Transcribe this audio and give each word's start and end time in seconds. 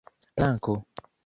planko 0.41 0.75